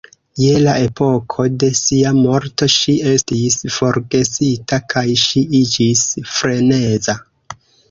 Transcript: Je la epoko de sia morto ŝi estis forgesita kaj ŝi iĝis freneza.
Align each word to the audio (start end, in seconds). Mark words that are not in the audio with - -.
Je 0.43 0.53
la 0.61 0.71
epoko 0.85 1.43
de 1.63 1.69
sia 1.79 2.13
morto 2.21 2.69
ŝi 2.77 2.95
estis 3.13 3.59
forgesita 3.77 4.81
kaj 4.97 5.07
ŝi 5.27 5.45
iĝis 5.63 6.05
freneza. 6.35 7.19